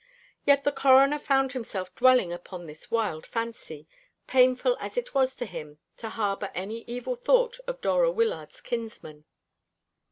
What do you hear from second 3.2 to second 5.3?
fancy, painful as it